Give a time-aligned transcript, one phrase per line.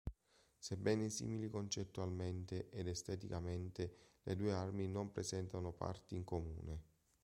[0.57, 6.83] Sebbene simili concettualmente ed esteticamente, le due armi non presentano parti in comune.